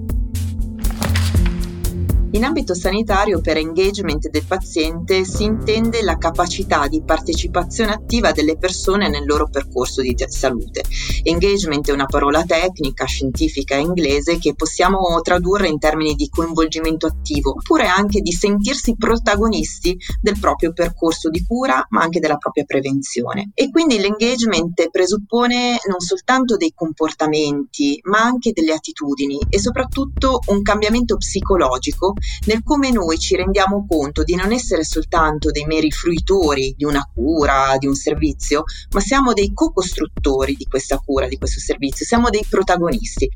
In 2.38 2.44
ambito 2.44 2.76
sanitario 2.76 3.42
per 3.42 3.58
engagement 3.58 4.30
del 4.30 4.46
paziente 4.46 5.26
si 5.26 5.44
intende 5.44 6.04
la 6.04 6.20
capacità 6.20 6.88
di 6.88 7.02
partecipazione 7.02 7.94
attiva 7.94 8.32
delle 8.32 8.60
persone 8.60 9.10
nel 9.10 9.26
loro 9.26 9.50
percorso 9.50 10.02
di 10.02 10.16
salute. 10.28 10.84
Engagement 11.24 11.90
è 11.90 11.94
una 11.94 12.06
parola 12.06 12.44
tecnica, 12.44 13.06
scientifica 13.06 13.74
inglese 13.74 14.38
che 14.38 14.54
possiamo 14.54 15.20
tradurre 15.22 15.68
in 15.68 15.80
termini 15.80 16.14
di 16.14 16.30
coinvolgimento 16.30 17.08
attivo, 17.08 17.56
oppure 17.56 17.88
anche 17.88 18.22
di 18.22 18.32
sentirsi 18.32 18.96
protagonisti 18.96 19.98
del 20.22 20.38
proprio 20.40 20.74
percorso 20.74 21.32
di 21.32 21.44
cura, 21.44 21.84
ma 21.90 22.04
anche 22.04 22.20
della 22.20 22.38
propria 22.38 22.66
prevenzione. 22.66 23.50
E 23.56 23.72
quindi 23.72 23.98
l'engagement 23.98 24.92
presuppone 24.92 25.80
non 25.88 26.00
soltanto 26.02 26.56
dei 26.56 26.72
comportamenti, 26.76 28.00
ma 28.04 28.20
anche 28.20 28.52
delle 28.52 28.74
attitudini 28.74 29.40
e 29.50 29.60
soprattutto 29.60 30.40
un 30.50 30.62
cambiamento 30.62 31.18
psicologico 31.18 32.14
nel 32.46 32.64
come 32.64 32.92
noi 32.92 33.18
ci 33.18 33.36
rendiamo 33.36 33.86
conto 33.88 34.24
di 34.24 34.36
non 34.36 34.52
essere 34.52 34.84
soltanto 34.84 35.52
dei 35.52 35.66
meri 35.66 35.92
fruitori 35.92 36.74
di 36.78 36.86
una 36.86 37.10
cura, 37.14 37.76
di 37.78 37.88
un 37.88 37.96
servizio, 37.96 38.64
ma 38.92 39.00
siamo 39.00 39.34
dei 39.34 39.54
co-costruttori 39.54 40.54
di 40.54 40.66
questa 40.66 40.98
cura, 40.98 41.28
di 41.28 41.38
questo 41.38 41.60
servizio, 41.60 42.06
siamo 42.06 42.30
dei 42.30 42.46
protagonisti. 42.48 43.30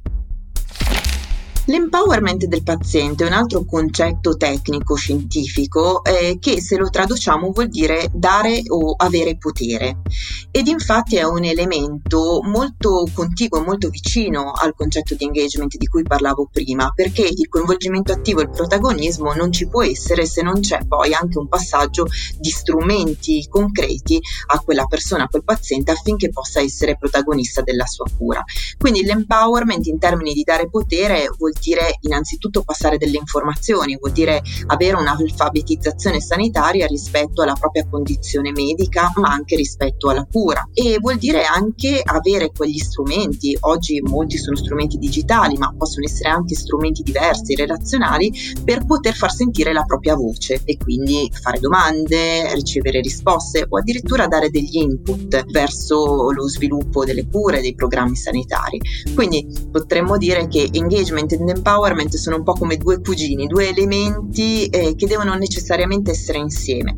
L'empowerment 1.66 2.46
del 2.46 2.64
paziente 2.64 3.24
è 3.24 3.28
un 3.28 3.34
altro 3.34 3.64
concetto 3.64 4.36
tecnico 4.36 4.96
scientifico 4.96 6.04
eh, 6.04 6.38
che 6.40 6.60
se 6.60 6.76
lo 6.76 6.90
traduciamo 6.90 7.52
vuol 7.52 7.68
dire 7.70 8.10
dare 8.12 8.64
o 8.68 8.96
avere 8.98 9.38
potere 9.38 10.02
ed 10.50 10.68
infatti 10.68 11.18
è 11.18 11.24
un 11.24 11.44
elemento 11.44 12.42
molto 12.44 13.08
contiguo 13.14 13.62
molto 13.62 13.90
vicino 13.90 14.52
al 14.52 14.74
concetto 14.76 15.14
di 15.14 15.24
engagement 15.24 15.78
di 15.78 15.86
cui 15.86 16.02
parlavo 16.02 16.50
prima 16.52 16.92
perché 16.96 17.22
il 17.22 17.48
coinvolgimento 17.48 18.12
attivo 18.12 18.40
e 18.40 18.44
il 18.44 18.50
protagonismo 18.50 19.34
non 19.34 19.52
ci 19.52 19.68
può 19.68 19.84
essere 19.84 20.26
se 20.26 20.42
non 20.42 20.62
c'è 20.62 20.80
poi 20.88 21.14
anche 21.14 21.38
un 21.38 21.48
passaggio 21.48 22.08
di 22.40 22.50
strumenti 22.50 23.48
concreti 23.48 24.20
a 24.48 24.60
quella 24.60 24.86
persona, 24.86 25.26
a 25.26 25.28
quel 25.28 25.44
paziente 25.44 25.92
affinché 25.92 26.30
possa 26.32 26.60
essere 26.60 26.98
protagonista 26.98 27.62
della 27.62 27.86
sua 27.86 28.06
cura. 28.18 28.44
Quindi 28.78 29.04
l'empowerment 29.04 29.86
in 29.86 30.00
termini 30.00 30.34
di 30.34 30.44
dare 30.44 30.70
potere 30.70 31.30
vuol 31.38 31.51
vuol 31.52 31.56
dire 31.60 31.98
innanzitutto 32.02 32.64
passare 32.64 32.98
delle 32.98 33.18
informazioni, 33.18 33.98
vuol 34.00 34.14
dire 34.14 34.42
avere 34.68 34.96
un'alfabetizzazione 34.96 36.22
sanitaria 36.22 36.88
rispetto 36.88 37.42
alla 37.42 37.54
propria 37.54 37.88
condizione 37.90 38.52
medica, 38.52 39.12
ma 39.16 39.30
anche 39.30 39.56
rispetto 39.56 40.10
alla 40.10 40.26
cura 40.32 40.68
e 40.74 40.98
vuol 41.00 41.18
dire 41.18 41.44
anche 41.44 42.02
avere 42.04 42.52
quegli 42.56 42.78
strumenti, 42.78 43.58
oggi 43.62 44.02
molti 44.02 44.38
sono 44.38 44.56
strumenti 44.56 44.98
digitali, 44.98 45.58
ma 45.58 45.74
possono 45.78 46.06
essere 46.06 46.30
anche 46.30 46.56
strumenti 46.56 47.04
diversi, 47.04 47.56
relazionali, 47.56 48.32
per 48.64 48.86
poter 48.86 49.14
far 49.14 49.32
sentire 49.32 49.74
la 49.74 49.84
propria 49.84 50.16
voce 50.16 50.62
e 50.64 50.78
quindi 50.78 51.30
fare 51.34 51.60
domande, 51.60 52.54
ricevere 52.54 53.02
risposte 53.02 53.66
o 53.68 53.78
addirittura 53.78 54.28
dare 54.28 54.50
degli 54.50 54.78
input 54.78 55.46
verso 55.52 56.32
lo 56.32 56.48
sviluppo 56.48 57.04
delle 57.04 57.28
cure, 57.28 57.62
dei 57.62 57.76
programmi 57.76 58.16
sanitari. 58.16 58.80
Quindi 59.14 59.48
potremmo 59.72 60.18
dire 60.18 60.48
che 60.48 60.70
engagement 60.72 61.36
ed 61.42 61.58
empowerment 61.58 62.16
sono 62.16 62.38
un 62.38 62.44
po' 62.44 62.54
come 62.54 62.78
due 62.78 63.00
cugini, 63.02 63.48
due 63.48 63.70
elementi 63.70 64.68
eh, 64.68 64.96
che 64.96 65.08
devono 65.08 65.34
necessariamente 65.36 66.12
essere 66.12 66.38
insieme. 66.38 66.98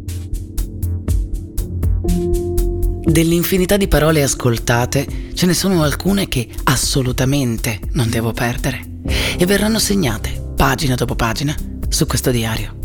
Dell'infinità 3.06 3.78
di 3.78 3.88
parole 3.88 4.24
ascoltate, 4.24 5.06
ce 5.34 5.46
ne 5.46 5.54
sono 5.54 5.84
alcune 5.84 6.28
che 6.28 6.48
assolutamente 6.64 7.80
non 7.92 8.10
devo 8.10 8.32
perdere 8.32 9.02
e 9.38 9.46
verranno 9.46 9.80
segnate, 9.80 10.54
pagina 10.56 10.96
dopo 10.96 11.16
pagina, 11.16 11.56
su 11.90 12.06
questo 12.08 12.32
diario. 12.32 12.83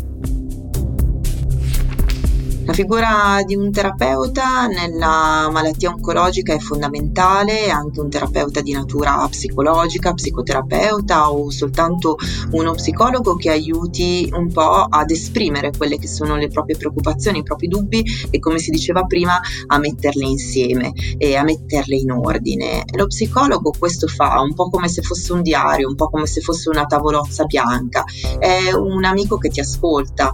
La 2.69 2.75
figura 2.75 3.41
di 3.47 3.55
un 3.55 3.71
terapeuta 3.71 4.67
nella 4.67 5.49
malattia 5.51 5.89
oncologica 5.89 6.53
è 6.53 6.59
fondamentale, 6.59 7.71
anche 7.71 7.99
un 7.99 8.11
terapeuta 8.11 8.61
di 8.61 8.73
natura 8.73 9.25
psicologica, 9.27 10.13
psicoterapeuta 10.13 11.31
o 11.31 11.49
soltanto 11.49 12.15
uno 12.51 12.73
psicologo 12.73 13.35
che 13.37 13.49
aiuti 13.49 14.31
un 14.31 14.51
po' 14.51 14.85
ad 14.87 15.09
esprimere 15.09 15.71
quelle 15.75 15.97
che 15.97 16.07
sono 16.07 16.35
le 16.35 16.47
proprie 16.49 16.77
preoccupazioni, 16.77 17.39
i 17.39 17.43
propri 17.43 17.67
dubbi 17.67 18.05
e 18.29 18.37
come 18.37 18.59
si 18.59 18.69
diceva 18.69 19.03
prima 19.05 19.41
a 19.65 19.79
metterle 19.79 20.25
insieme 20.25 20.93
e 21.17 21.35
a 21.35 21.41
metterle 21.41 21.95
in 21.95 22.11
ordine. 22.11 22.83
Lo 22.93 23.07
psicologo 23.07 23.73
questo 23.79 24.05
fa 24.05 24.41
un 24.41 24.53
po' 24.53 24.69
come 24.69 24.89
se 24.89 25.01
fosse 25.01 25.33
un 25.33 25.41
diario, 25.41 25.87
un 25.87 25.95
po' 25.95 26.07
come 26.07 26.27
se 26.27 26.39
fosse 26.39 26.69
una 26.69 26.85
tavolozza 26.85 27.45
bianca, 27.45 28.03
è 28.37 28.71
un 28.73 29.05
amico 29.05 29.39
che 29.39 29.49
ti 29.49 29.59
ascolta, 29.59 30.31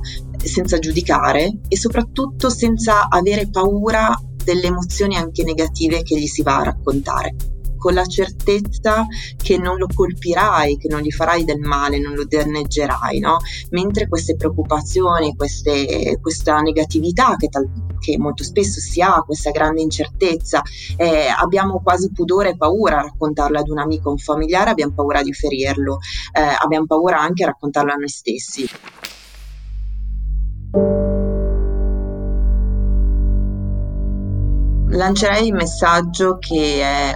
senza 0.47 0.79
giudicare 0.79 1.59
e 1.67 1.77
soprattutto 1.77 2.49
senza 2.49 3.07
avere 3.09 3.49
paura 3.49 4.17
delle 4.43 4.67
emozioni 4.67 5.15
anche 5.15 5.43
negative 5.43 6.03
che 6.03 6.17
gli 6.17 6.27
si 6.27 6.43
va 6.43 6.57
a 6.57 6.63
raccontare 6.65 7.35
con 7.85 7.93
la 7.93 8.05
certezza 8.07 9.05
che 9.37 9.59
non 9.59 9.77
lo 9.77 9.85
colpirai, 9.93 10.75
che 10.75 10.87
non 10.87 11.01
gli 11.01 11.11
farai 11.11 11.43
del 11.43 11.59
male, 11.59 11.99
non 11.99 12.15
lo 12.15 12.25
danneggerai, 12.25 13.19
no? 13.19 13.37
Mentre 13.69 14.07
queste 14.07 14.35
preoccupazioni, 14.35 15.35
queste, 15.35 16.17
questa 16.19 16.61
negatività 16.61 17.35
che, 17.35 17.47
tal, 17.47 17.69
che, 17.99 18.17
molto 18.17 18.43
spesso 18.43 18.79
si 18.79 19.01
ha, 19.01 19.21
questa 19.23 19.51
grande 19.51 19.83
incertezza, 19.83 20.63
eh, 20.97 21.27
abbiamo 21.27 21.79
quasi 21.83 22.09
pudore 22.11 22.49
e 22.49 22.57
paura 22.57 22.97
a 22.97 23.03
raccontarla 23.03 23.59
ad 23.59 23.69
un 23.69 23.77
amico 23.77 24.09
o 24.09 24.13
un 24.13 24.17
familiare, 24.17 24.71
abbiamo 24.71 24.93
paura 24.95 25.21
di 25.21 25.31
ferirlo, 25.31 25.99
eh, 26.33 26.41
abbiamo 26.41 26.87
paura 26.87 27.19
anche 27.19 27.43
a 27.43 27.47
raccontarla 27.47 27.93
a 27.93 27.97
noi 27.97 28.09
stessi. 28.09 28.67
Lancerei 34.87 35.47
il 35.47 35.53
messaggio 35.53 36.37
che 36.37 36.81
è 36.81 37.13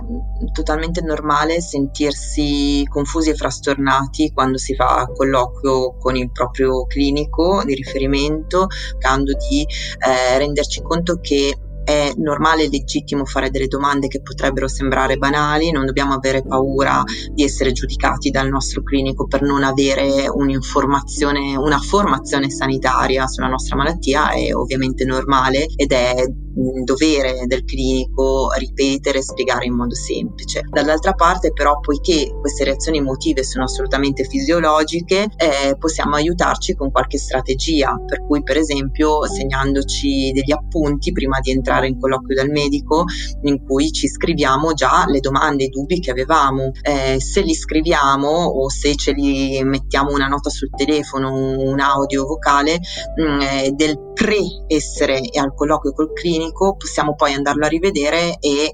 totalmente 0.51 1.01
normale 1.01 1.61
sentirsi 1.61 2.85
confusi 2.89 3.29
e 3.29 3.35
frastornati 3.35 4.31
quando 4.33 4.57
si 4.57 4.75
fa 4.75 5.09
colloquio 5.13 5.95
con 5.97 6.15
il 6.15 6.29
proprio 6.31 6.85
clinico 6.85 7.63
di 7.63 7.75
riferimento, 7.75 8.67
cercando 8.69 9.33
di 9.33 9.61
eh, 9.61 10.37
renderci 10.37 10.81
conto 10.81 11.19
che 11.21 11.55
è 11.89 12.13
normale 12.17 12.63
e 12.63 12.69
legittimo 12.69 13.25
fare 13.25 13.49
delle 13.49 13.65
domande 13.65 14.07
che 14.07 14.21
potrebbero 14.21 14.67
sembrare 14.67 15.17
banali, 15.17 15.71
non 15.71 15.87
dobbiamo 15.87 16.13
avere 16.13 16.43
paura 16.43 17.01
di 17.31 17.43
essere 17.43 17.71
giudicati 17.71 18.29
dal 18.29 18.47
nostro 18.47 18.83
clinico 18.83 19.25
per 19.25 19.41
non 19.41 19.63
avere 19.63 20.29
un'informazione, 20.31 21.57
una 21.57 21.79
formazione 21.79 22.51
sanitaria 22.51 23.25
sulla 23.25 23.47
nostra 23.47 23.75
malattia, 23.75 24.29
è 24.29 24.53
ovviamente 24.53 25.03
normale 25.03 25.65
ed 25.75 25.91
è 25.91 26.13
un 26.55 26.83
dovere 26.83 27.45
del 27.45 27.63
clinico 27.63 28.49
ripetere 28.57 29.19
e 29.19 29.23
spiegare 29.23 29.65
in 29.65 29.75
modo 29.75 29.95
semplice. 29.95 30.61
Dall'altra 30.69 31.13
parte 31.13 31.51
però 31.51 31.79
poiché 31.79 32.31
queste 32.39 32.63
reazioni 32.63 32.97
emotive 32.97 33.43
sono 33.43 33.65
assolutamente 33.65 34.23
fisiologiche 34.23 35.27
eh, 35.35 35.75
possiamo 35.77 36.15
aiutarci 36.15 36.75
con 36.75 36.91
qualche 36.91 37.17
strategia 37.17 37.95
per 38.05 38.25
cui 38.25 38.43
per 38.43 38.57
esempio 38.57 39.25
segnandoci 39.25 40.31
degli 40.31 40.51
appunti 40.51 41.11
prima 41.11 41.39
di 41.39 41.51
entrare 41.51 41.87
in 41.87 41.99
colloquio 41.99 42.35
dal 42.35 42.49
medico 42.49 43.05
in 43.43 43.63
cui 43.65 43.91
ci 43.91 44.07
scriviamo 44.07 44.73
già 44.73 45.05
le 45.07 45.19
domande, 45.19 45.65
i 45.65 45.69
dubbi 45.69 45.99
che 45.99 46.11
avevamo. 46.11 46.71
Eh, 46.81 47.19
se 47.19 47.41
li 47.41 47.53
scriviamo 47.53 48.27
o 48.27 48.69
se 48.69 48.95
ce 48.95 49.11
li 49.13 49.61
mettiamo 49.63 50.11
una 50.11 50.27
nota 50.27 50.49
sul 50.49 50.69
telefono, 50.75 51.33
un 51.33 51.79
audio 51.79 52.25
vocale 52.25 52.79
mh, 53.15 53.23
mm, 53.23 53.41
eh, 53.41 53.71
del 53.73 53.97
pre-essere 54.13 55.21
al 55.39 55.53
colloquio 55.55 55.93
col 55.93 56.11
clinico, 56.13 56.38
possiamo 56.77 57.15
poi 57.15 57.33
andarlo 57.33 57.65
a 57.65 57.67
rivedere 57.67 58.37
e 58.39 58.71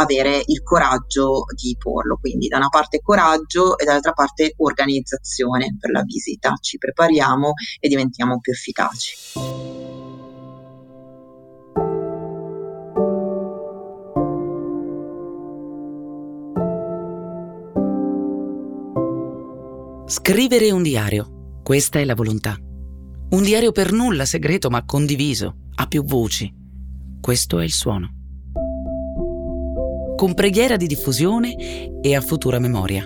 avere 0.00 0.42
il 0.46 0.62
coraggio 0.62 1.44
di 1.54 1.76
porlo. 1.78 2.16
Quindi 2.20 2.48
da 2.48 2.56
una 2.56 2.68
parte 2.68 3.00
coraggio 3.00 3.76
e 3.78 3.84
dall'altra 3.84 4.12
parte 4.12 4.54
organizzazione 4.56 5.76
per 5.78 5.90
la 5.90 6.02
visita. 6.02 6.54
Ci 6.60 6.78
prepariamo 6.78 7.52
e 7.78 7.88
diventiamo 7.88 8.38
più 8.40 8.52
efficaci. 8.52 9.16
Scrivere 20.06 20.72
un 20.72 20.82
diario, 20.82 21.60
questa 21.62 22.00
è 22.00 22.04
la 22.04 22.16
volontà. 22.16 22.56
Un 23.30 23.42
diario 23.44 23.70
per 23.70 23.92
nulla 23.92 24.24
segreto 24.24 24.68
ma 24.68 24.84
condiviso, 24.84 25.68
a 25.76 25.86
più 25.86 26.02
voci. 26.02 26.59
Questo 27.20 27.58
è 27.58 27.64
il 27.64 27.70
suono. 27.70 28.14
Con 30.16 30.32
preghiera 30.34 30.76
di 30.76 30.86
diffusione 30.86 31.54
e 32.00 32.16
a 32.16 32.20
futura 32.22 32.58
memoria. 32.58 33.04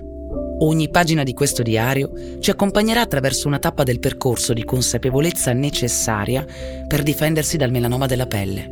Ogni 0.61 0.88
pagina 0.88 1.24
di 1.24 1.33
questo 1.33 1.62
diario 1.62 2.12
ci 2.38 2.50
accompagnerà 2.50 3.00
attraverso 3.00 3.48
una 3.48 3.59
tappa 3.59 3.83
del 3.83 3.98
percorso 3.98 4.53
di 4.53 4.64
consapevolezza 4.64 5.53
necessaria 5.53 6.46
per 6.87 7.03
difendersi 7.03 7.57
dal 7.57 7.72
melanoma 7.72 8.07
della 8.07 8.27
pelle. 8.27 8.70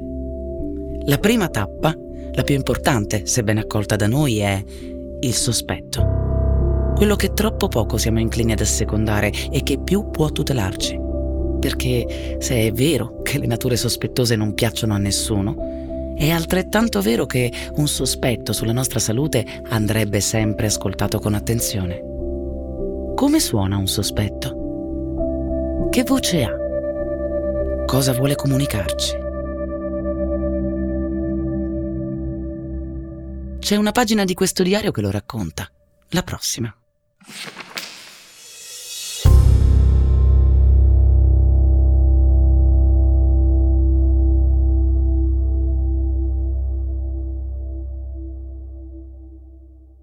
La 1.07 1.19
prima 1.19 1.49
tappa, 1.49 1.93
la 2.33 2.43
più 2.45 2.55
importante, 2.55 3.27
se 3.27 3.43
ben 3.43 3.59
accolta 3.59 3.97
da 3.97 4.07
noi, 4.07 4.39
è 4.39 4.63
il 5.21 5.35
sospetto. 5.35 6.93
Quello 6.95 7.17
che 7.17 7.33
troppo 7.33 7.67
poco 7.67 7.99
siamo 7.99 8.21
inclini 8.21 8.53
ad 8.53 8.61
assecondare 8.61 9.33
e 9.51 9.63
che 9.65 9.81
più 9.81 10.09
può 10.09 10.31
tutelarci 10.31 11.02
perché 11.63 12.39
se 12.41 12.67
è 12.67 12.73
vero 12.73 13.23
che 13.23 13.39
le 13.39 13.47
nature 13.47 13.77
sospettose 13.77 14.35
non 14.35 14.53
piacciono 14.53 14.95
a 14.95 14.99
nessuno, 14.99 16.15
è 16.17 16.29
altrettanto 16.29 17.01
vero 17.01 17.25
che 17.25 17.53
un 17.77 17.87
sospetto 17.87 18.53
sulla 18.53 18.73
nostra 18.73 18.99
salute 18.99 19.47
andrebbe 19.69 20.19
sempre 20.19 20.67
ascoltato 20.67 21.21
con 21.21 21.35
attenzione. 21.35 22.03
Come 23.15 23.39
suona 23.39 23.77
un 23.77 23.87
sospetto? 23.87 25.87
Che 25.89 26.03
voce 26.03 26.43
ha? 26.43 26.51
Cosa 27.87 28.13
vuole 28.13 28.35
comunicarci? 28.35 29.13
C'è 33.61 33.77
una 33.77 33.93
pagina 33.93 34.25
di 34.25 34.35
questo 34.35 34.65
diario 34.65 34.91
che 34.91 35.01
lo 35.01 35.13
racconta. 35.13 35.71
La 36.09 36.25
prossima. 36.25 36.75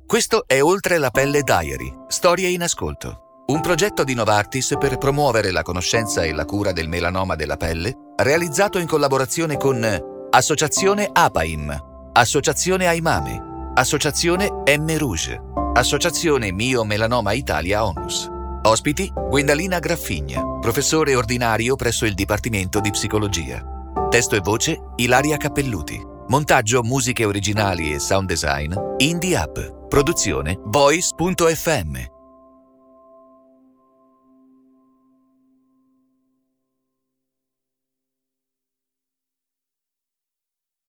Questo 0.10 0.46
è 0.48 0.60
Oltre 0.60 0.98
la 0.98 1.12
pelle 1.12 1.44
Diary, 1.44 1.96
storie 2.08 2.50
in 2.50 2.64
ascolto. 2.64 3.44
Un 3.46 3.62
progetto 3.62 4.04
di 4.04 4.16
Novartis 4.16 4.74
per 4.80 4.98
promuovere 4.98 5.52
la 5.52 5.62
conoscenza 5.62 6.24
e 6.24 6.34
la 6.34 6.46
cura 6.46 6.72
del 6.72 6.88
melanoma 6.88 7.36
della 7.36 7.58
pelle, 7.58 7.96
realizzato 8.16 8.80
in 8.80 8.88
collaborazione 8.88 9.56
con 9.58 9.86
Associazione 10.32 11.08
APAIM, 11.14 12.10
Associazione 12.14 12.88
Aimame, 12.88 13.72
Associazione 13.76 14.50
M 14.66 14.98
Rouge, 14.98 15.40
Associazione 15.76 16.52
Mio 16.52 16.84
Melanoma 16.84 17.34
Italia 17.34 17.86
Onus. 17.86 18.28
Ospiti 18.64 19.14
Gwendalina 19.14 19.78
Graffigna, 19.78 20.42
professore 20.60 21.14
ordinario 21.14 21.76
presso 21.76 22.06
il 22.06 22.16
Dipartimento 22.16 22.80
di 22.80 22.90
Psicologia. 22.90 23.64
Testo 24.10 24.36
e 24.36 24.40
voce 24.40 24.76
Ilaria 24.96 25.38
Cappelluti. 25.38 26.09
Montaggio, 26.30 26.84
musiche 26.84 27.26
originali 27.26 27.92
e 27.92 28.00
sound 28.00 28.28
design 28.28 28.74
Indie 28.98 29.36
Hub. 29.36 29.88
Produzione 29.88 30.60
Voice.fm 30.66 32.19